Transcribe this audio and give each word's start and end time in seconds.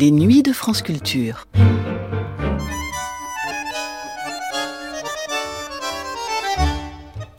Les 0.00 0.10
nuits 0.10 0.42
de 0.42 0.54
France 0.54 0.80
Culture. 0.80 1.46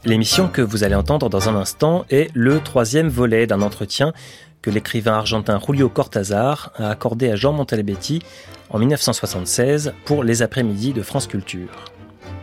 L'émission 0.06 0.48
que 0.48 0.62
vous 0.62 0.84
allez 0.84 0.94
entendre 0.94 1.28
dans 1.28 1.50
un 1.50 1.56
instant 1.56 2.06
est 2.12 2.30
le 2.36 2.60
troisième 2.60 3.08
volet 3.08 3.48
d'un 3.48 3.64
entretien 3.64 4.14
que 4.62 4.70
l'écrivain 4.70 5.14
argentin 5.14 5.60
Julio 5.60 5.90
Cortázar 5.90 6.72
a 6.76 6.92
accordé 6.92 7.32
à 7.32 7.36
Jean 7.36 7.52
Montalbetti 7.52 8.22
en 8.70 8.78
1976 8.78 9.94
pour 10.06 10.24
les 10.24 10.44
après-midi 10.44 10.94
de 10.94 11.02
France 11.02 11.26
Culture. 11.26 11.86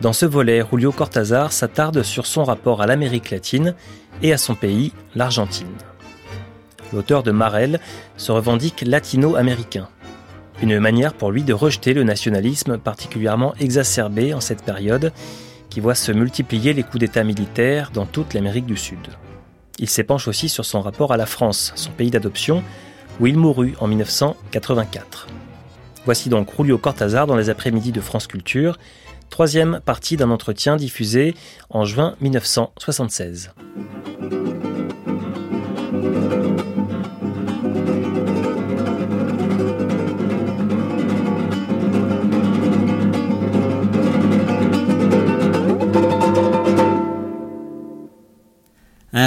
Dans 0.01 0.11
ce 0.11 0.25
volet, 0.25 0.65
Julio 0.69 0.91
Cortázar 0.91 1.53
s'attarde 1.53 2.03
sur 2.03 2.25
son 2.25 2.43
rapport 2.43 2.81
à 2.81 2.87
l'Amérique 2.87 3.29
latine 3.31 3.73
et 4.21 4.33
à 4.33 4.37
son 4.37 4.55
pays, 4.55 4.91
l'Argentine. 5.15 5.77
L'auteur 6.91 7.23
de 7.23 7.31
Marel 7.31 7.79
se 8.17 8.33
revendique 8.33 8.81
latino-américain. 8.85 9.87
Une 10.61 10.79
manière 10.79 11.13
pour 11.13 11.31
lui 11.31 11.43
de 11.43 11.53
rejeter 11.53 11.93
le 11.93 12.03
nationalisme 12.03 12.77
particulièrement 12.77 13.53
exacerbé 13.59 14.33
en 14.33 14.41
cette 14.41 14.63
période 14.63 15.13
qui 15.69 15.79
voit 15.79 15.95
se 15.95 16.11
multiplier 16.11 16.73
les 16.73 16.83
coups 16.83 16.99
d'État 16.99 17.23
militaires 17.23 17.91
dans 17.93 18.05
toute 18.05 18.33
l'Amérique 18.33 18.65
du 18.65 18.75
Sud. 18.75 18.99
Il 19.77 19.87
s'épanche 19.87 20.27
aussi 20.27 20.49
sur 20.49 20.65
son 20.65 20.81
rapport 20.81 21.13
à 21.13 21.17
la 21.17 21.25
France, 21.25 21.71
son 21.75 21.91
pays 21.91 22.11
d'adoption, 22.11 22.61
où 23.21 23.27
il 23.27 23.37
mourut 23.37 23.75
en 23.79 23.87
1984. 23.87 25.27
Voici 26.03 26.27
donc 26.27 26.49
Julio 26.57 26.77
Cortázar 26.77 27.25
dans 27.27 27.37
les 27.37 27.49
après-midi 27.49 27.93
de 27.93 28.01
France 28.01 28.27
Culture, 28.27 28.77
troisième 29.29 29.79
partie 29.85 30.17
d'un 30.17 30.31
entretien 30.31 30.75
diffusé 30.75 31.35
en 31.69 31.85
juin 31.85 32.15
1976. 32.19 33.51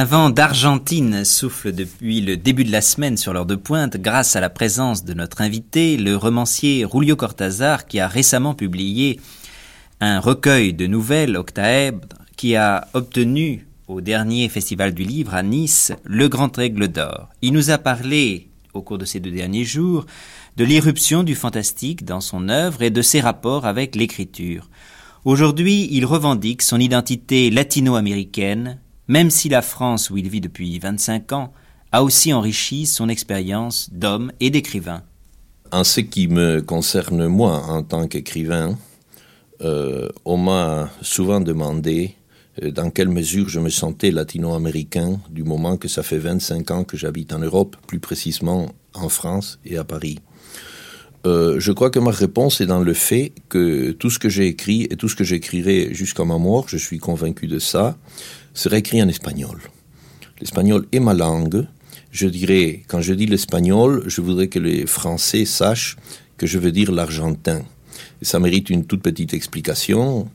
Un 0.03 0.05
vent 0.05 0.31
d'Argentine 0.31 1.25
souffle 1.25 1.71
depuis 1.71 2.21
le 2.21 2.37
début 2.37 2.65
de 2.65 2.73
la 2.73 2.81
semaine 2.81 3.17
sur 3.17 3.33
l'heure 3.33 3.47
de 3.47 3.55
pointe 3.55 3.97
grâce 3.99 4.35
à 4.35 4.41
la 4.41 4.51
présence 4.51 5.05
de 5.05 5.15
notre 5.15 5.43
invité, 5.43 5.97
le 5.97 6.17
romancier 6.17 6.85
Julio 6.93 7.15
Cortázar, 7.15 7.87
qui 7.87 8.01
a 8.01 8.09
récemment 8.09 8.55
publié 8.55 9.21
un 10.01 10.19
recueil 10.19 10.75
de 10.75 10.89
nouvelles 10.89 11.37
octaèdres 11.37 12.19
qui 12.37 12.57
a 12.57 12.89
obtenu 12.95 13.69
au 13.87 14.01
dernier 14.01 14.49
festival 14.49 14.93
du 14.93 15.05
livre 15.05 15.37
à 15.37 15.45
Nice 15.45 15.93
le 16.03 16.29
Grand 16.29 16.59
Aigle 16.59 16.89
d'Or. 16.89 17.29
Il 17.41 17.53
nous 17.53 17.71
a 17.71 17.79
parlé, 17.79 18.49
au 18.75 18.83
cours 18.83 18.99
de 18.99 19.05
ces 19.05 19.21
deux 19.21 19.31
derniers 19.31 19.65
jours, 19.65 20.05
de 20.57 20.65
l'irruption 20.65 21.23
du 21.23 21.37
fantastique 21.37 22.05
dans 22.05 22.21
son 22.21 22.49
œuvre 22.49 22.83
et 22.83 22.91
de 22.91 23.03
ses 23.03 23.21
rapports 23.21 23.67
avec 23.67 23.95
l'écriture. 23.95 24.69
Aujourd'hui, 25.25 25.87
il 25.93 26.05
revendique 26.05 26.63
son 26.63 26.81
identité 26.81 27.51
latino-américaine, 27.51 28.81
même 29.09 29.31
si 29.31 29.49
la 29.49 29.63
France, 29.63 30.11
où 30.11 30.17
il 30.17 30.29
vit 30.29 30.41
depuis 30.41 30.79
25 30.79 31.33
ans, 31.33 31.53
a 31.93 32.03
aussi 32.03 32.33
enrichi 32.33 32.87
son 32.87 33.09
expérience 33.09 33.91
d'homme 33.93 34.33
et 34.41 34.51
d'écrivain. 34.51 35.03
En 35.71 35.85
ce 35.85 36.01
qui 36.01 36.29
me 36.29 36.61
concerne 36.61 37.27
moi 37.27 37.63
en 37.69 37.83
tant 37.83 38.07
qu'écrivain, 38.07 38.79
euh, 39.63 40.09
on 40.25 40.37
m'a 40.37 40.91
souvent 41.03 41.41
demandé 41.41 42.17
euh, 42.63 42.71
dans 42.71 42.91
quelle 42.91 43.09
mesure 43.09 43.49
je 43.49 43.61
me 43.61 43.71
sentais 43.71 44.11
latino-américain 44.11 45.21
du 45.31 45.45
moment 45.45 45.77
que 45.77 45.89
ça 45.89 46.03
fait 46.03 46.19
25 46.19 46.71
ans 46.71 46.85
que 46.85 46.97
j'habite 46.97 47.33
en 47.33 47.39
Europe, 47.39 47.77
plus 47.87 48.01
précisément 48.01 48.73
en 48.95 49.09
France 49.09 49.59
et 49.65 49.77
à 49.77 49.85
Paris. 49.85 50.19
Euh, 51.25 51.61
je 51.61 51.71
crois 51.71 51.91
que 51.91 51.99
ma 51.99 52.11
réponse 52.11 52.61
est 52.61 52.67
dans 52.67 52.81
le 52.81 52.95
fait 52.95 53.33
que 53.49 53.93
tout 53.93 54.11
ce 54.11 54.19
que 54.19 54.29
j'ai 54.29 54.47
écrit 54.47 54.89
et 54.91 54.97
tout 54.97 55.09
ce 55.09 55.15
que 55.15 55.25
j'écrirai 55.25 55.95
jusqu'à 55.95 56.25
ma 56.25 56.39
mort, 56.39 56.69
je 56.69 56.77
suis 56.77 56.99
convaincu 56.99 57.47
de 57.47 57.59
ça, 57.59 57.97
serait 58.55 58.81
écrit 58.81 59.03
en 59.03 59.09
espagnol. 59.09 59.59
L'espagnol 60.41 60.87
est 60.91 61.01
ma 61.01 61.15
langue. 61.15 61.67
Je 62.11 62.27
dirais, 62.27 62.83
quand 62.89 63.01
je 63.01 63.15
dis 63.15 63.27
l'espagnol, 63.27 64.03
je 64.07 64.21
voudrais 64.21 64.49
que 64.49 64.59
les 64.59 64.87
Français 64.87 65.45
sachent 65.45 65.97
que 66.37 66.47
je 66.47 66.59
veux 66.59 66.73
dire 66.73 66.91
l'argentin. 66.91 67.63
Ça 68.21 68.41
mérite 68.41 68.69
une 68.69 68.85
toute 68.85 69.03
petite 69.03 69.33
explication 69.35 70.29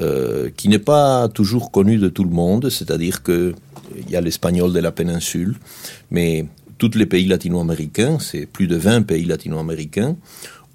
euh, 0.00 0.50
qui 0.56 0.68
n'est 0.68 0.78
pas 0.78 1.28
toujours 1.28 1.70
connue 1.70 1.96
de 1.96 2.08
tout 2.08 2.24
le 2.24 2.30
monde, 2.30 2.68
c'est-à-dire 2.68 3.22
que 3.22 3.54
il 3.96 4.10
y 4.10 4.16
a 4.16 4.20
l'espagnol 4.20 4.72
de 4.72 4.80
la 4.80 4.92
péninsule, 4.92 5.56
mais 6.10 6.46
tous 6.88 6.98
les 6.98 7.06
pays 7.06 7.26
latino-américains, 7.26 8.18
c'est 8.18 8.46
plus 8.46 8.66
de 8.66 8.76
20 8.76 9.02
pays 9.02 9.24
latino-américains, 9.24 10.16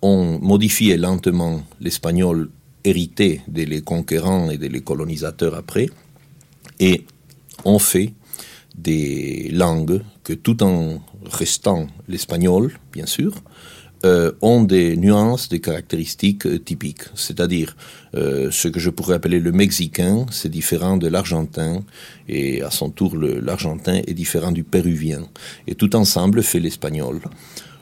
ont 0.02 0.40
modifié 0.40 0.98
lentement 0.98 1.64
l'espagnol 1.80 2.50
hérité 2.84 3.42
des 3.48 3.82
conquérants 3.82 4.50
et 4.50 4.58
des 4.58 4.82
colonisateurs 4.82 5.56
après, 5.56 5.90
et 6.80 7.06
on 7.66 7.78
fait 7.78 8.14
des 8.78 9.50
langues 9.52 10.02
que 10.24 10.34
tout 10.34 10.64
en 10.64 11.02
restant 11.26 11.88
l'espagnol, 12.08 12.72
bien 12.94 13.06
sûr, 13.06 13.34
euh, 14.06 14.32
ont 14.42 14.64
des 14.64 14.96
nuances, 14.96 15.50
des 15.50 15.60
caractéristiques 15.60 16.46
euh, 16.46 16.58
typiques. 16.58 17.04
C'est-à-dire, 17.16 17.76
euh, 18.16 18.50
ce 18.50 18.70
que 18.70 18.80
je 18.80 18.90
pourrais 18.90 19.16
appeler 19.16 19.40
le 19.40 19.52
mexicain, 19.52 20.26
c'est 20.32 20.48
différent 20.48 20.96
de 20.96 21.08
l'argentin, 21.08 21.84
et 22.30 22.62
à 22.62 22.72
son 22.72 22.92
tour, 22.92 23.18
l'argentin 23.18 24.00
est 24.08 24.14
différent 24.14 24.54
du 24.54 24.64
péruvien. 24.64 25.28
Et 25.68 25.76
tout 25.76 25.98
ensemble 25.98 26.44
fait 26.44 26.62
l'espagnol. 26.62 27.20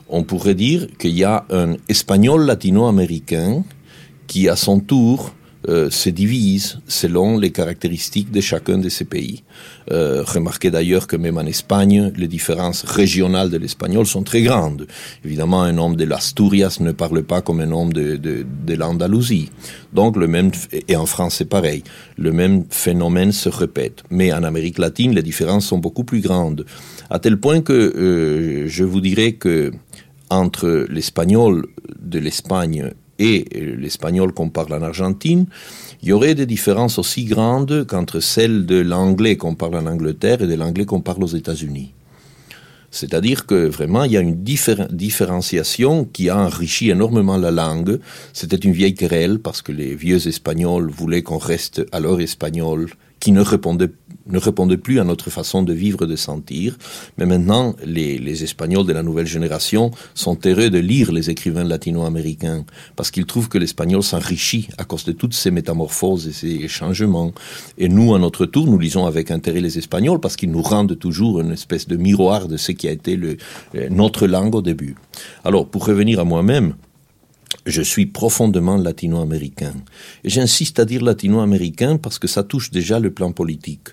On 0.10 0.24
pourrait 0.24 0.56
dire 0.56 0.88
qu'il 0.98 1.16
y 1.16 1.24
a 1.24 1.46
un 1.52 1.76
espagnol 1.88 2.46
latino-américain 2.46 3.64
qui, 4.26 4.50
à 4.50 4.56
son 4.56 4.80
tour, 4.80 5.36
euh, 5.68 5.90
se 5.90 6.10
divisent 6.10 6.80
selon 6.88 7.38
les 7.38 7.52
caractéristiques 7.52 8.32
de 8.32 8.42
chacun 8.42 8.78
de 8.78 8.90
ces 8.90 9.06
pays. 9.06 9.44
Euh, 9.92 10.24
remarquez 10.26 10.72
d'ailleurs 10.72 11.08
que 11.08 11.16
même 11.16 11.38
en 11.38 11.46
Espagne, 11.46 12.12
les 12.16 12.28
différences 12.28 12.84
régionales 12.84 13.50
de 13.50 13.58
l'espagnol 13.58 14.06
sont 14.06 14.24
très 14.24 14.42
grandes. 14.42 14.88
Évidemment, 15.26 15.62
un 15.64 15.78
homme 15.78 15.96
de 15.96 16.06
l'Asturias 16.06 16.78
ne 16.80 16.92
parle 16.92 17.24
pas 17.24 17.42
comme 17.42 17.60
un 17.60 17.72
homme 17.72 17.94
de, 17.94 18.16
de, 18.16 18.46
de 18.66 18.74
l'Andalousie. 18.76 19.50
Donc, 19.94 20.18
le 20.18 20.28
même, 20.28 20.52
et 20.88 20.96
en 20.96 21.06
France, 21.06 21.36
c'est 21.36 21.46
pareil. 21.50 21.84
Le 22.18 22.32
même 22.32 22.66
phénomène 22.70 23.32
se 23.32 23.50
répète. 23.50 24.04
Mais 24.10 24.32
en 24.34 24.44
Amérique 24.44 24.78
latine, 24.78 25.14
les 25.14 25.24
différences 25.24 25.66
sont 25.66 25.80
beaucoup 25.80 26.04
plus 26.04 26.22
grandes. 26.22 26.66
À 27.10 27.20
tel 27.20 27.38
point 27.38 27.62
que 27.62 27.74
euh, 27.74 28.68
je 28.68 28.84
vous 28.84 29.02
dirais 29.02 29.34
que 29.34 29.72
entre 30.30 30.86
l'espagnol 30.90 31.68
de 32.02 32.20
l'Espagne 32.20 32.92
et 33.20 33.46
l'espagnol 33.78 34.34
qu'on 34.34 34.50
parle 34.50 34.74
en 34.74 34.82
Argentine, 34.82 35.46
il 36.02 36.10
y 36.10 36.14
aurait 36.14 36.36
des 36.36 36.46
différences 36.46 37.00
aussi 37.00 37.26
grandes 37.26 37.86
qu'entre 37.86 38.20
celles 38.20 38.66
de 38.66 38.80
l'anglais 38.80 39.38
qu'on 39.38 39.56
parle 39.56 39.76
en 39.76 39.86
Angleterre 39.86 40.42
et 40.42 40.48
de 40.48 40.56
l'anglais 40.56 40.86
qu'on 40.86 41.02
parle 41.02 41.24
aux 41.24 41.28
États-Unis. 41.28 41.94
C'est-à-dire 42.90 43.46
que 43.46 43.68
vraiment, 43.68 44.06
il 44.06 44.14
y 44.14 44.18
a 44.18 44.22
une 44.22 44.42
différenciation 44.44 46.06
qui 46.06 46.30
a 46.30 46.38
enrichi 46.38 46.90
énormément 46.90 47.38
la 47.38 47.52
langue. 47.52 48.00
C'était 48.34 48.56
une 48.56 48.72
vieille 48.72 48.96
querelle 48.96 49.40
parce 49.40 49.62
que 49.62 49.72
les 49.72 49.94
vieux 49.94 50.26
Espagnols 50.28 50.90
voulaient 50.90 51.22
qu'on 51.22 51.38
reste 51.38 51.86
à 51.92 52.00
leur 52.00 52.22
espagnol 52.22 52.90
qui 53.20 53.32
ne 53.32 53.42
répondait, 53.42 53.90
ne 54.28 54.38
répondait 54.38 54.78
plus 54.78 55.00
à 55.00 55.04
notre 55.04 55.30
façon 55.30 55.64
de 55.64 55.74
vivre, 55.74 56.06
de 56.06 56.16
sentir. 56.16 56.78
Mais 57.18 57.26
maintenant, 57.26 57.76
les, 57.86 58.18
les 58.18 58.44
Espagnols 58.44 58.86
de 58.86 58.94
la 58.94 59.04
nouvelle 59.04 59.28
génération 59.28 59.92
sont 60.14 60.38
heureux 60.46 60.70
de 60.70 60.80
lire 60.80 61.12
les 61.12 61.30
écrivains 61.30 61.64
latino-américains 61.64 62.66
parce 62.96 63.12
qu'ils 63.12 63.26
trouvent 63.26 63.50
que 63.50 63.58
l'espagnol 63.58 64.04
s'enrichit 64.04 64.68
à 64.78 64.84
cause 64.84 65.06
de 65.06 65.12
toutes 65.12 65.34
ces 65.34 65.52
métamorphoses 65.52 66.28
et 66.28 66.34
ces 66.34 66.68
changements. 66.68 67.31
Et 67.78 67.90
nous, 67.90 68.14
à 68.14 68.19
notre 68.19 68.46
tour, 68.46 68.68
nous 68.68 68.80
lisons 68.80 69.06
avec 69.06 69.31
intérêt 69.31 69.62
les 69.62 69.78
Espagnols 69.78 70.20
parce 70.20 70.36
qu'ils 70.36 70.52
nous 70.52 70.62
rendent 70.62 70.98
toujours 70.98 71.40
une 71.40 71.52
espèce 71.52 71.88
de 71.88 71.96
miroir 71.96 72.48
de 72.48 72.58
ce 72.58 72.72
qui 72.72 72.88
a 72.88 72.92
été 72.92 73.16
le, 73.16 73.38
notre 73.90 74.28
langue 74.28 74.56
au 74.56 74.62
début. 74.62 74.96
Alors, 75.44 75.68
pour 75.68 75.86
revenir 75.86 76.20
à 76.20 76.24
moi-même, 76.24 76.75
je 77.66 77.82
suis 77.82 78.06
profondément 78.06 78.78
latino-américain. 78.78 79.74
J'insiste 80.24 80.80
à 80.80 80.86
dire 80.86 81.04
latino-américain 81.04 81.98
parce 81.98 82.20
que 82.20 82.28
ça 82.28 82.44
touche 82.44 82.72
déjà 82.72 83.00
le 83.00 83.12
plan 83.12 83.32
politique. 83.32 83.90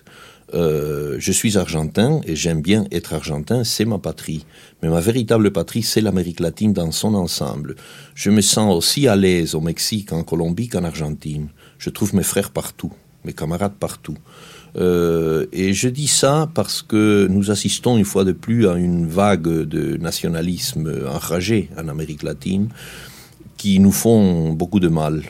Euh, 0.53 1.15
je 1.19 1.31
suis 1.31 1.57
argentin 1.57 2.21
et 2.25 2.35
j'aime 2.35 2.61
bien 2.61 2.85
être 2.91 3.13
argentin, 3.13 3.63
c'est 3.63 3.85
ma 3.85 3.97
patrie. 3.97 4.45
Mais 4.81 4.89
ma 4.89 4.99
véritable 4.99 5.51
patrie, 5.51 5.83
c'est 5.83 6.01
l'Amérique 6.01 6.39
latine 6.39 6.71
dans 6.71 6.91
son 6.91 7.15
ensemble. 7.15 7.75
Je 8.13 8.29
me 8.29 8.41
sens 8.41 8.73
aussi 8.73 9.07
à 9.07 9.15
l'aise 9.15 9.55
au 9.55 9.61
Mexique, 9.61 10.13
en 10.13 10.23
Colombie 10.23 10.67
qu'en 10.67 10.83
Argentine. 10.83 11.49
Je 11.79 11.89
trouve 11.89 12.15
mes 12.15 12.23
frères 12.23 12.51
partout, 12.51 12.93
mes 13.25 13.33
camarades 13.33 13.75
partout. 13.79 14.17
Euh, 14.77 15.45
et 15.53 15.73
je 15.73 15.87
dis 15.87 16.07
ça 16.07 16.49
parce 16.53 16.81
que 16.81 17.27
nous 17.29 17.49
assistons 17.49 17.97
une 17.97 18.05
fois 18.05 18.25
de 18.25 18.33
plus 18.33 18.67
à 18.67 18.75
une 18.75 19.07
vague 19.07 19.47
de 19.47 19.97
nationalisme 19.97 21.05
enragé 21.07 21.69
en 21.77 21.87
Amérique 21.87 22.23
latine 22.23 22.69
qui 23.65 23.79
nous 23.79 23.91
font 23.91 24.53
beaucoup 24.53 24.79
de 24.79 24.89
mal. 24.89 25.23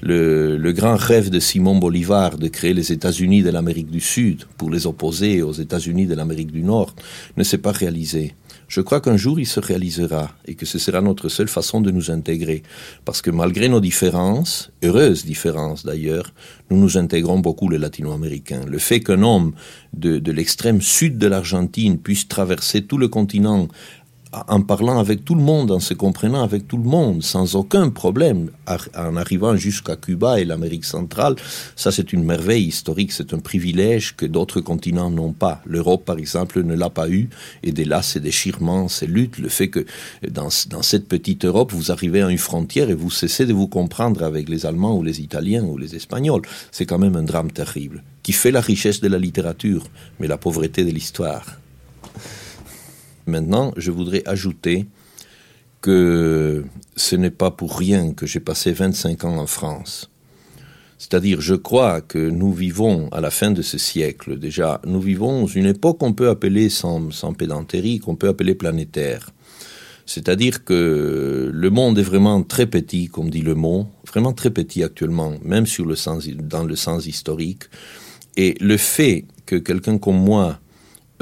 le, 0.00 0.70
grand 0.70 0.94
rêve 0.94 1.28
de 1.28 1.40
Simon 1.40 1.76
Bolivar 1.76 2.38
de 2.38 2.46
créer 2.46 2.72
les 2.72 2.92
États-Unis 2.92 3.42
de 3.42 3.50
l'Amérique 3.50 3.90
du 3.90 3.98
Sud 3.98 4.44
pour 4.58 4.70
les 4.70 4.86
opposer 4.86 5.42
aux 5.42 5.56
États-Unis 5.64 6.06
de 6.06 6.14
l'Amérique 6.14 6.52
du 6.52 6.62
Nord 6.62 6.94
ne 7.36 7.42
s'est 7.42 7.58
pas 7.58 7.72
réalisé. 7.72 8.34
Je 8.68 8.80
crois 8.80 9.00
qu'un 9.00 9.16
jour 9.16 9.40
il 9.40 9.46
se 9.46 9.58
réalisera 9.58 10.30
et 10.46 10.54
que 10.54 10.64
ce 10.64 10.78
sera 10.78 11.00
notre 11.00 11.28
seule 11.28 11.48
façon 11.48 11.80
de 11.80 11.90
nous 11.90 12.12
intégrer. 12.12 12.62
Parce 13.04 13.20
que 13.20 13.32
malgré 13.32 13.68
nos 13.68 13.80
différences, 13.80 14.70
heureuses 14.84 15.24
différences 15.24 15.84
d'ailleurs, 15.84 16.32
nous 16.70 16.78
nous 16.78 16.96
intégrons 16.96 17.40
beaucoup 17.40 17.68
les 17.68 17.78
latino-américains. 17.78 18.64
Le 18.68 18.78
fait 18.78 19.00
qu'un 19.00 19.24
homme 19.24 19.54
de, 19.92 20.20
de 20.20 20.30
l'extrême 20.30 20.80
sud 20.80 21.18
de 21.18 21.26
l'Argentine 21.26 21.98
puisse 21.98 22.28
traverser 22.28 22.82
tout 22.82 22.96
le 22.96 23.08
continent 23.08 23.66
en 24.32 24.62
parlant 24.62 24.98
avec 24.98 25.24
tout 25.24 25.34
le 25.34 25.42
monde, 25.42 25.72
en 25.72 25.80
se 25.80 25.94
comprenant 25.94 26.42
avec 26.42 26.68
tout 26.68 26.76
le 26.76 26.84
monde, 26.84 27.22
sans 27.22 27.56
aucun 27.56 27.90
problème, 27.90 28.50
en 28.96 29.16
arrivant 29.16 29.56
jusqu'à 29.56 29.96
Cuba 29.96 30.40
et 30.40 30.44
l'Amérique 30.44 30.84
centrale, 30.84 31.34
ça 31.74 31.90
c'est 31.90 32.12
une 32.12 32.22
merveille 32.22 32.66
historique, 32.66 33.10
c'est 33.10 33.34
un 33.34 33.40
privilège 33.40 34.14
que 34.16 34.26
d'autres 34.26 34.60
continents 34.60 35.10
n'ont 35.10 35.32
pas. 35.32 35.60
L'Europe, 35.66 36.04
par 36.04 36.18
exemple, 36.18 36.62
ne 36.62 36.74
l'a 36.74 36.90
pas 36.90 37.08
eu, 37.08 37.28
et 37.64 37.72
dès 37.72 37.84
là, 37.84 38.02
ces 38.02 38.20
déchirements, 38.20 38.88
ces 38.88 39.06
luttes, 39.06 39.38
le 39.38 39.48
fait 39.48 39.68
que 39.68 39.84
dans, 40.30 40.48
dans 40.68 40.82
cette 40.82 41.08
petite 41.08 41.44
Europe, 41.44 41.72
vous 41.72 41.90
arrivez 41.90 42.22
à 42.22 42.30
une 42.30 42.38
frontière 42.38 42.88
et 42.88 42.94
vous 42.94 43.10
cessez 43.10 43.46
de 43.46 43.52
vous 43.52 43.68
comprendre 43.68 44.22
avec 44.22 44.48
les 44.48 44.64
Allemands 44.64 44.96
ou 44.96 45.02
les 45.02 45.20
Italiens 45.20 45.64
ou 45.64 45.76
les 45.76 45.96
Espagnols, 45.96 46.42
c'est 46.70 46.86
quand 46.86 46.98
même 46.98 47.16
un 47.16 47.24
drame 47.24 47.50
terrible, 47.50 48.04
qui 48.22 48.32
fait 48.32 48.52
la 48.52 48.60
richesse 48.60 49.00
de 49.00 49.08
la 49.08 49.18
littérature, 49.18 49.84
mais 50.20 50.28
la 50.28 50.38
pauvreté 50.38 50.84
de 50.84 50.90
l'histoire. 50.90 51.59
Maintenant, 53.26 53.72
je 53.76 53.90
voudrais 53.90 54.22
ajouter 54.26 54.86
que 55.80 56.64
ce 56.96 57.16
n'est 57.16 57.30
pas 57.30 57.50
pour 57.50 57.78
rien 57.78 58.12
que 58.12 58.26
j'ai 58.26 58.40
passé 58.40 58.72
25 58.72 59.24
ans 59.24 59.38
en 59.38 59.46
France. 59.46 60.10
C'est-à-dire, 60.98 61.40
je 61.40 61.54
crois 61.54 62.02
que 62.02 62.18
nous 62.18 62.52
vivons 62.52 63.08
à 63.10 63.22
la 63.22 63.30
fin 63.30 63.50
de 63.50 63.62
ce 63.62 63.78
siècle 63.78 64.38
déjà, 64.38 64.82
nous 64.84 65.00
vivons 65.00 65.46
une 65.46 65.64
époque 65.64 65.98
qu'on 65.98 66.12
peut 66.12 66.28
appeler 66.28 66.68
sans, 66.68 67.10
sans 67.10 67.32
pédanterie, 67.32 68.00
qu'on 68.00 68.16
peut 68.16 68.28
appeler 68.28 68.54
planétaire. 68.54 69.30
C'est-à-dire 70.04 70.64
que 70.64 71.50
le 71.52 71.70
monde 71.70 71.98
est 71.98 72.02
vraiment 72.02 72.42
très 72.42 72.66
petit, 72.66 73.06
comme 73.06 73.30
dit 73.30 73.42
le 73.42 73.54
mot, 73.54 73.86
vraiment 74.06 74.32
très 74.32 74.50
petit 74.50 74.82
actuellement, 74.82 75.34
même 75.42 75.66
sur 75.66 75.86
le 75.86 75.94
sens, 75.94 76.28
dans 76.28 76.64
le 76.64 76.76
sens 76.76 77.06
historique. 77.06 77.62
Et 78.36 78.56
le 78.60 78.76
fait 78.76 79.24
que 79.46 79.56
quelqu'un 79.56 79.98
comme 79.98 80.22
moi 80.22 80.58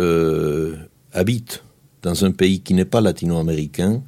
euh, 0.01 0.75
habite 1.13 1.63
dans 2.03 2.25
un 2.25 2.31
pays 2.31 2.61
qui 2.61 2.75
n'est 2.75 2.85
pas 2.85 3.01
latino-américain, 3.01 4.03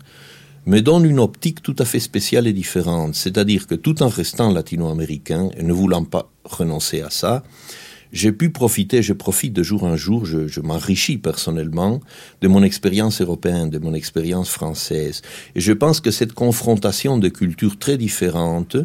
me 0.67 0.81
donne 0.81 1.05
une 1.05 1.19
optique 1.19 1.63
tout 1.63 1.77
à 1.79 1.85
fait 1.85 2.01
spéciale 2.01 2.47
et 2.47 2.53
différente. 2.53 3.15
C'est-à-dire 3.15 3.67
que 3.67 3.75
tout 3.75 4.03
en 4.03 4.09
restant 4.09 4.53
latino-américain 4.53 5.51
et 5.57 5.63
ne 5.63 5.73
voulant 5.73 6.05
pas 6.05 6.31
renoncer 6.45 7.01
à 7.01 7.11
ça, 7.11 7.43
j'ai 8.13 8.33
pu 8.33 8.51
profiter, 8.51 9.03
je 9.03 9.13
profite 9.13 9.53
de 9.53 9.63
jour 9.63 9.85
en 9.85 9.97
jour, 9.97 10.27
je, 10.27 10.49
je 10.49 10.61
m'enrichis 10.61 11.19
personnellement 11.19 12.01
de 12.41 12.49
mon 12.49 12.63
expérience 12.63 13.21
européenne, 13.21 13.71
de 13.71 13.79
mon 13.79 13.95
expérience 13.95 14.51
française. 14.51 15.23
Et 15.55 15.61
je 15.61 15.73
pense 15.73 16.01
que 16.01 16.11
cette 16.11 16.33
confrontation 16.33 17.19
de 17.19 17.29
cultures 17.29 17.79
très 17.79 17.97
différentes, 17.97 18.77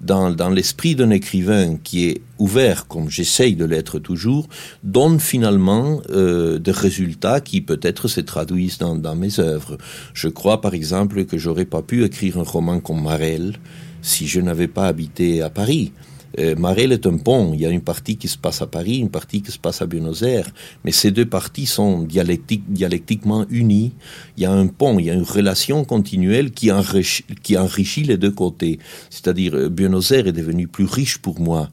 dans, 0.00 0.30
dans 0.30 0.48
l'esprit 0.48 0.94
d'un 0.94 1.10
écrivain 1.10 1.76
qui 1.82 2.06
est 2.06 2.22
ouvert, 2.38 2.86
comme 2.86 3.10
j'essaye 3.10 3.54
de 3.54 3.64
l'être 3.64 3.98
toujours, 3.98 4.48
donne 4.82 5.20
finalement 5.20 6.00
euh, 6.10 6.58
des 6.58 6.70
résultats 6.70 7.40
qui 7.40 7.60
peut-être 7.60 8.08
se 8.08 8.20
traduisent 8.20 8.78
dans, 8.78 8.96
dans 8.96 9.14
mes 9.14 9.38
œuvres. 9.40 9.76
Je 10.14 10.28
crois 10.28 10.60
par 10.60 10.74
exemple 10.74 11.24
que 11.26 11.36
j'aurais 11.36 11.66
pas 11.66 11.82
pu 11.82 12.04
écrire 12.04 12.38
un 12.38 12.42
roman 12.42 12.80
comme 12.80 13.02
Marel 13.02 13.56
si 14.02 14.26
je 14.26 14.40
n'avais 14.40 14.68
pas 14.68 14.86
habité 14.86 15.42
à 15.42 15.50
Paris. 15.50 15.92
Euh, 16.38 16.54
Marel 16.56 16.92
est 16.92 17.06
un 17.06 17.16
pont. 17.16 17.52
Il 17.54 17.60
y 17.60 17.66
a 17.66 17.70
une 17.70 17.80
partie 17.80 18.16
qui 18.16 18.28
se 18.28 18.38
passe 18.38 18.62
à 18.62 18.66
Paris, 18.66 18.98
une 18.98 19.10
partie 19.10 19.42
qui 19.42 19.50
se 19.50 19.58
passe 19.58 19.82
à 19.82 19.86
Buenos 19.86 20.22
Aires. 20.22 20.48
Mais 20.84 20.92
ces 20.92 21.10
deux 21.10 21.26
parties 21.26 21.66
sont 21.66 22.02
dialectique, 22.02 22.64
dialectiquement 22.68 23.46
unies. 23.50 23.92
Il 24.36 24.42
y 24.42 24.46
a 24.46 24.52
un 24.52 24.66
pont, 24.66 24.98
il 24.98 25.06
y 25.06 25.10
a 25.10 25.14
une 25.14 25.22
relation 25.22 25.84
continuelle 25.84 26.52
qui 26.52 26.70
enrichit, 26.70 28.04
les 28.04 28.16
deux 28.16 28.30
côtés. 28.30 28.78
C'est-à-dire, 29.10 29.54
euh, 29.54 29.68
Buenos 29.68 30.10
Aires 30.12 30.28
est 30.28 30.32
devenu 30.32 30.68
plus 30.68 30.84
riche 30.84 31.18
pour 31.18 31.40
moi 31.40 31.70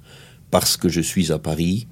parce 0.50 0.78
que 0.78 0.90
je 0.90 1.02
suis 1.02 1.32
à 1.32 1.40
Paris. 1.40 1.88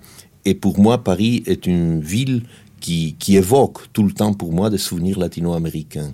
Et 0.46 0.56
pour 0.56 0.80
moi, 0.80 1.04
Paris 1.04 1.44
est 1.46 1.68
une 1.68 2.02
ville 2.02 2.44
qui, 2.80 3.16
qui 3.20 3.36
évoque 3.36 3.92
tout 3.94 4.04
le 4.04 4.12
temps 4.12 4.34
pour 4.34 4.54
moi 4.54 4.70
des 4.70 4.78
souvenirs 4.78 5.20
latino-américains. 5.20 6.12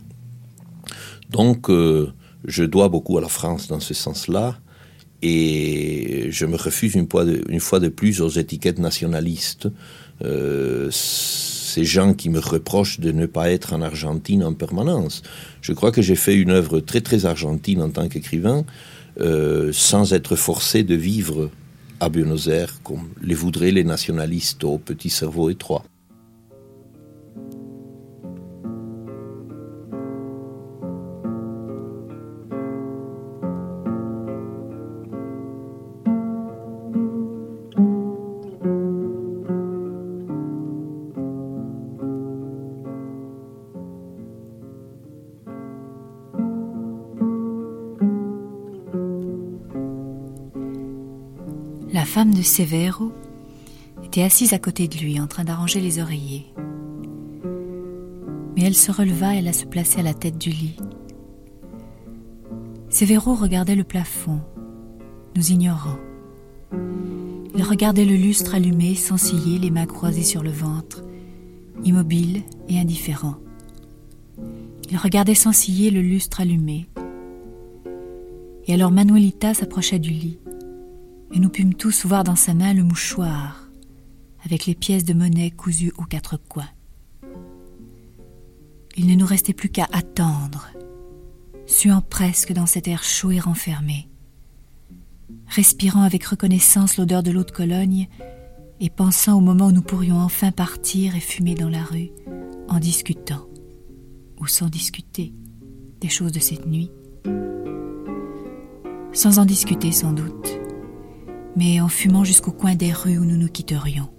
Donc, 1.29 1.69
euh, 1.69 2.11
je 2.45 2.63
dois 2.63 2.89
beaucoup 2.89 3.17
à 3.17 3.21
la 3.21 3.29
France 3.29 3.67
dans 3.67 3.79
ce 3.79 3.93
sens-là. 3.93 4.57
Et 5.21 6.27
je 6.31 6.45
me 6.45 6.55
refuse 6.55 6.95
une 6.95 7.07
fois 7.59 7.79
de, 7.79 7.87
plus 7.89 8.21
aux 8.21 8.29
étiquettes 8.29 8.79
nationalistes. 8.79 9.67
Euh, 10.23 10.89
ces 10.91 11.85
gens 11.85 12.13
qui 12.13 12.29
me 12.29 12.39
reprochent 12.39 12.99
de 12.99 13.11
ne 13.11 13.25
pas 13.25 13.51
être 13.51 13.73
en 13.73 13.81
Argentine 13.81 14.43
en 14.43 14.53
permanence. 14.53 15.21
Je 15.61 15.73
crois 15.73 15.91
que 15.91 16.01
j'ai 16.01 16.15
fait 16.15 16.35
une 16.35 16.51
œuvre 16.51 16.79
très 16.79 17.01
très 17.01 17.25
argentine 17.25 17.81
en 17.81 17.89
tant 17.89 18.09
qu'écrivain, 18.09 18.65
euh, 19.19 19.71
sans 19.71 20.13
être 20.13 20.35
forcé 20.35 20.83
de 20.83 20.95
vivre 20.95 21.49
à 21.99 22.09
Buenos 22.09 22.47
Aires 22.47 22.81
comme 22.83 23.09
les 23.21 23.35
voudraient 23.35 23.71
les 23.71 23.83
nationalistes 23.83 24.63
au 24.63 24.77
petit 24.79 25.09
cerveau 25.09 25.49
étroit. 25.49 25.85
Femme 52.11 52.33
de 52.33 52.41
Severo 52.41 53.13
était 54.03 54.23
assise 54.23 54.51
à 54.51 54.59
côté 54.59 54.89
de 54.89 54.97
lui 54.97 55.17
en 55.21 55.27
train 55.27 55.45
d'arranger 55.45 55.79
les 55.79 56.01
oreillers. 56.01 56.45
Mais 58.53 58.63
elle 58.63 58.75
se 58.75 58.91
releva 58.91 59.33
et 59.33 59.37
alla 59.37 59.53
se 59.53 59.63
placer 59.63 60.01
à 60.01 60.03
la 60.03 60.13
tête 60.13 60.37
du 60.37 60.49
lit. 60.49 60.75
Severo 62.89 63.33
regardait 63.33 63.77
le 63.77 63.85
plafond, 63.85 64.41
nous 65.37 65.51
ignorant. 65.51 65.95
Il 67.55 67.63
regardait 67.63 68.03
le 68.03 68.17
lustre 68.17 68.55
allumé, 68.55 68.93
sans 68.95 69.15
ciller, 69.15 69.57
les 69.57 69.71
mains 69.71 69.85
croisées 69.85 70.23
sur 70.23 70.43
le 70.43 70.51
ventre, 70.51 71.05
immobile 71.85 72.41
et 72.67 72.77
indifférent. 72.77 73.37
Il 74.89 74.97
regardait 74.97 75.33
sans 75.33 75.53
ciller 75.53 75.91
le 75.91 76.01
lustre 76.01 76.41
allumé. 76.41 76.89
Et 78.67 78.73
alors 78.73 78.91
Manuelita 78.91 79.53
s'approcha 79.53 79.97
du 79.97 80.09
lit 80.09 80.39
et 81.33 81.39
nous 81.39 81.49
pûmes 81.49 81.73
tous 81.73 82.05
voir 82.05 82.23
dans 82.23 82.35
sa 82.35 82.53
main 82.53 82.73
le 82.73 82.83
mouchoir, 82.83 83.69
avec 84.43 84.65
les 84.65 84.75
pièces 84.75 85.05
de 85.05 85.13
monnaie 85.13 85.51
cousues 85.51 85.93
aux 85.97 86.05
quatre 86.05 86.37
coins. 86.37 86.69
Il 88.97 89.07
ne 89.07 89.15
nous 89.15 89.25
restait 89.25 89.53
plus 89.53 89.69
qu'à 89.69 89.87
attendre, 89.93 90.67
suant 91.65 92.01
presque 92.01 92.53
dans 92.53 92.65
cet 92.65 92.87
air 92.87 93.03
chaud 93.03 93.31
et 93.31 93.39
renfermé, 93.39 94.09
respirant 95.47 96.01
avec 96.01 96.25
reconnaissance 96.25 96.97
l'odeur 96.97 97.23
de 97.23 97.31
l'eau 97.31 97.43
de 97.43 97.51
Cologne 97.51 98.07
et 98.79 98.89
pensant 98.89 99.37
au 99.37 99.41
moment 99.41 99.67
où 99.67 99.71
nous 99.71 99.81
pourrions 99.81 100.19
enfin 100.19 100.51
partir 100.51 101.15
et 101.15 101.21
fumer 101.21 101.55
dans 101.55 101.69
la 101.69 101.83
rue, 101.83 102.09
en 102.67 102.79
discutant, 102.79 103.47
ou 104.39 104.47
sans 104.47 104.67
discuter, 104.67 105.33
des 106.01 106.09
choses 106.09 106.31
de 106.31 106.39
cette 106.39 106.65
nuit. 106.65 106.91
Sans 109.13 109.39
en 109.39 109.45
discuter 109.45 109.91
sans 109.91 110.13
doute, 110.13 110.60
mais 111.55 111.81
en 111.81 111.87
fumant 111.87 112.23
jusqu'au 112.23 112.51
coin 112.51 112.75
des 112.75 112.93
rues 112.93 113.17
où 113.17 113.25
nous 113.25 113.37
nous 113.37 113.49
quitterions. 113.49 114.09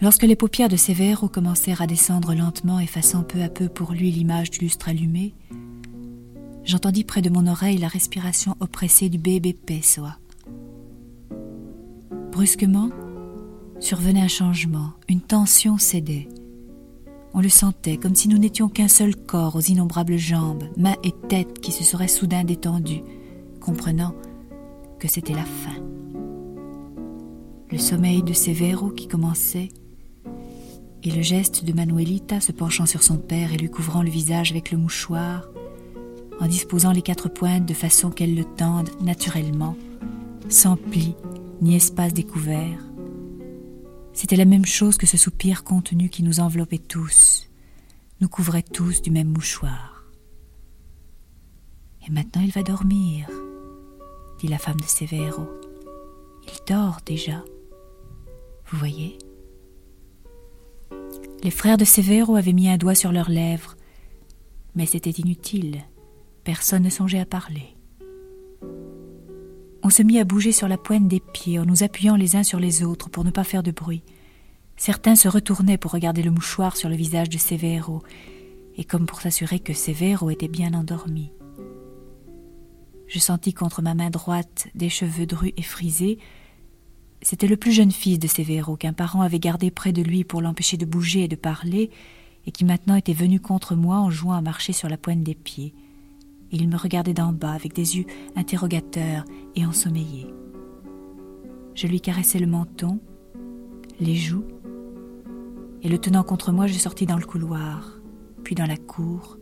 Lorsque 0.00 0.24
les 0.24 0.34
paupières 0.34 0.68
de 0.68 0.76
Sévère 0.76 1.28
commencèrent 1.32 1.80
à 1.80 1.86
descendre 1.86 2.34
lentement, 2.34 2.80
effaçant 2.80 3.22
peu 3.22 3.40
à 3.40 3.48
peu 3.48 3.68
pour 3.68 3.92
lui 3.92 4.10
l'image 4.10 4.50
du 4.50 4.58
lustre 4.58 4.88
allumé, 4.88 5.32
j'entendis 6.64 7.04
près 7.04 7.22
de 7.22 7.30
mon 7.30 7.46
oreille 7.46 7.78
la 7.78 7.86
respiration 7.86 8.56
oppressée 8.58 9.08
du 9.08 9.18
bébé 9.18 9.52
Pessoa. 9.52 10.18
Brusquement, 12.32 12.90
survenait 13.78 14.22
un 14.22 14.28
changement, 14.28 14.90
une 15.08 15.20
tension 15.20 15.78
cédait. 15.78 16.28
On 17.34 17.40
le 17.40 17.48
sentait 17.48 17.96
comme 17.96 18.16
si 18.16 18.28
nous 18.28 18.38
n'étions 18.38 18.68
qu'un 18.68 18.88
seul 18.88 19.14
corps 19.14 19.54
aux 19.54 19.60
innombrables 19.60 20.18
jambes, 20.18 20.64
mains 20.76 20.96
et 21.04 21.12
têtes 21.28 21.60
qui 21.60 21.70
se 21.70 21.84
seraient 21.84 22.08
soudain 22.08 22.42
détendues, 22.42 23.02
comprenant 23.60 24.14
c'était 25.08 25.34
la 25.34 25.44
fin. 25.44 25.82
Le 27.70 27.78
sommeil 27.78 28.22
de 28.22 28.32
Severo 28.32 28.90
qui 28.90 29.08
commençait, 29.08 29.70
et 31.02 31.10
le 31.10 31.22
geste 31.22 31.64
de 31.64 31.72
Manuelita 31.72 32.40
se 32.40 32.52
penchant 32.52 32.86
sur 32.86 33.02
son 33.02 33.18
père 33.18 33.52
et 33.52 33.56
lui 33.56 33.70
couvrant 33.70 34.02
le 34.02 34.10
visage 34.10 34.52
avec 34.52 34.70
le 34.70 34.78
mouchoir, 34.78 35.48
en 36.40 36.46
disposant 36.46 36.92
les 36.92 37.02
quatre 37.02 37.28
pointes 37.28 37.66
de 37.66 37.74
façon 37.74 38.10
qu'elles 38.10 38.34
le 38.34 38.44
tendent 38.44 38.90
naturellement, 39.00 39.76
sans 40.48 40.76
pli 40.76 41.14
ni 41.60 41.76
espace 41.76 42.12
découvert. 42.12 42.78
C'était 44.12 44.36
la 44.36 44.44
même 44.44 44.66
chose 44.66 44.96
que 44.96 45.06
ce 45.06 45.16
soupir 45.16 45.64
contenu 45.64 46.08
qui 46.08 46.22
nous 46.22 46.40
enveloppait 46.40 46.78
tous, 46.78 47.48
nous 48.20 48.28
couvrait 48.28 48.62
tous 48.62 49.02
du 49.02 49.10
même 49.10 49.28
mouchoir. 49.28 50.04
Et 52.06 52.10
maintenant 52.10 52.42
il 52.42 52.50
va 52.50 52.62
dormir, 52.62 53.28
dit 54.42 54.48
la 54.48 54.58
femme 54.58 54.80
de 54.80 54.86
Severo. 54.86 55.48
Il 56.44 56.58
dort 56.66 56.98
déjà. 57.06 57.44
Vous 58.66 58.76
voyez? 58.76 59.16
Les 61.44 61.52
frères 61.52 61.76
de 61.76 61.84
Severo 61.84 62.34
avaient 62.34 62.52
mis 62.52 62.68
un 62.68 62.76
doigt 62.76 62.96
sur 62.96 63.12
leurs 63.12 63.30
lèvres, 63.30 63.76
mais 64.74 64.86
c'était 64.86 65.10
inutile. 65.10 65.82
Personne 66.42 66.82
ne 66.82 66.90
songeait 66.90 67.20
à 67.20 67.24
parler. 67.24 67.76
On 69.84 69.90
se 69.90 70.02
mit 70.02 70.18
à 70.18 70.24
bouger 70.24 70.50
sur 70.50 70.66
la 70.66 70.78
pointe 70.78 71.06
des 71.06 71.20
pieds 71.20 71.60
en 71.60 71.64
nous 71.64 71.84
appuyant 71.84 72.16
les 72.16 72.34
uns 72.34 72.42
sur 72.42 72.58
les 72.58 72.82
autres 72.82 73.10
pour 73.10 73.24
ne 73.24 73.30
pas 73.30 73.44
faire 73.44 73.62
de 73.62 73.70
bruit. 73.70 74.02
Certains 74.76 75.14
se 75.14 75.28
retournaient 75.28 75.78
pour 75.78 75.92
regarder 75.92 76.24
le 76.24 76.32
mouchoir 76.32 76.76
sur 76.76 76.88
le 76.88 76.96
visage 76.96 77.28
de 77.28 77.38
Severo 77.38 78.02
et 78.76 78.82
comme 78.82 79.06
pour 79.06 79.20
s'assurer 79.20 79.60
que 79.60 79.72
Severo 79.72 80.30
était 80.30 80.48
bien 80.48 80.74
endormi. 80.74 81.30
Je 83.12 83.18
sentis 83.18 83.52
contre 83.52 83.82
ma 83.82 83.92
main 83.92 84.08
droite 84.08 84.68
des 84.74 84.88
cheveux 84.88 85.26
drus 85.26 85.52
et 85.58 85.62
frisés. 85.62 86.18
C'était 87.20 87.46
le 87.46 87.58
plus 87.58 87.72
jeune 87.72 87.90
fils 87.90 88.18
de 88.18 88.26
Severo 88.26 88.78
qu'un 88.78 88.94
parent 88.94 89.20
avait 89.20 89.38
gardé 89.38 89.70
près 89.70 89.92
de 89.92 90.00
lui 90.00 90.24
pour 90.24 90.40
l'empêcher 90.40 90.78
de 90.78 90.86
bouger 90.86 91.24
et 91.24 91.28
de 91.28 91.36
parler, 91.36 91.90
et 92.46 92.52
qui 92.52 92.64
maintenant 92.64 92.94
était 92.94 93.12
venu 93.12 93.38
contre 93.38 93.74
moi 93.74 93.96
en 93.96 94.08
jouant 94.08 94.32
à 94.32 94.40
marcher 94.40 94.72
sur 94.72 94.88
la 94.88 94.96
pointe 94.96 95.22
des 95.22 95.34
pieds. 95.34 95.74
Il 96.52 96.70
me 96.70 96.76
regardait 96.78 97.12
d'en 97.12 97.34
bas 97.34 97.52
avec 97.52 97.74
des 97.74 97.98
yeux 97.98 98.06
interrogateurs 98.34 99.26
et 99.56 99.66
ensommeillés. 99.66 100.32
Je 101.74 101.88
lui 101.88 102.00
caressais 102.00 102.38
le 102.38 102.46
menton, 102.46 102.98
les 104.00 104.16
joues, 104.16 104.46
et 105.82 105.90
le 105.90 105.98
tenant 105.98 106.22
contre 106.22 106.50
moi, 106.50 106.66
je 106.66 106.78
sortis 106.78 107.04
dans 107.04 107.18
le 107.18 107.26
couloir, 107.26 107.98
puis 108.42 108.54
dans 108.54 108.64
la 108.66 108.78
cour, 108.78 109.36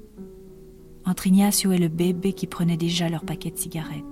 entre 1.04 1.26
Ignacio 1.26 1.72
et 1.72 1.78
le 1.78 1.88
bébé 1.88 2.32
qui 2.32 2.46
prenaient 2.46 2.76
déjà 2.76 3.08
leur 3.08 3.24
paquet 3.24 3.50
de 3.50 3.58
cigarettes. 3.58 4.04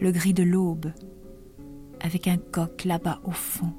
Le 0.00 0.10
gris 0.10 0.34
de 0.34 0.42
l'aube, 0.42 0.92
avec 2.00 2.28
un 2.28 2.36
coq 2.36 2.84
là-bas 2.84 3.20
au 3.24 3.30
fond, 3.30 3.72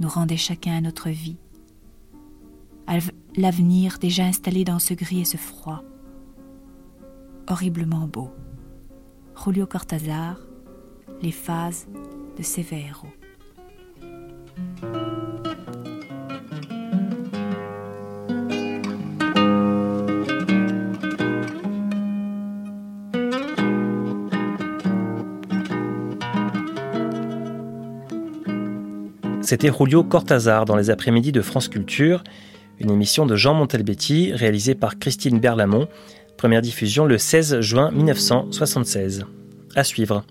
nous 0.00 0.08
rendait 0.08 0.36
chacun 0.36 0.76
à 0.76 0.80
notre 0.80 1.10
vie 1.10 1.38
l'avenir 3.36 3.98
déjà 3.98 4.24
installé 4.24 4.64
dans 4.64 4.78
ce 4.78 4.94
gris 4.94 5.20
et 5.20 5.24
ce 5.24 5.36
froid. 5.36 5.82
Horriblement 7.48 8.06
beau. 8.06 8.30
Julio 9.42 9.66
Cortázar, 9.66 10.38
Les 11.22 11.32
phases 11.32 11.86
de 12.36 12.42
Severo. 12.42 13.08
C'était 29.48 29.72
Julio 29.72 30.04
Cortázar 30.04 30.66
dans 30.66 30.76
les 30.76 30.90
après-midi 30.90 31.32
de 31.32 31.40
France 31.40 31.68
Culture 31.68 32.22
une 32.80 32.90
émission 32.90 33.24
de 33.24 33.34
Jean 33.34 33.54
Montalbetti 33.54 34.30
réalisée 34.34 34.74
par 34.74 34.98
Christine 34.98 35.40
Berlamont, 35.40 35.88
première 36.36 36.60
diffusion 36.60 37.06
le 37.06 37.16
16 37.16 37.60
juin 37.60 37.90
1976. 37.90 39.24
À 39.74 39.84
suivre. 39.84 40.22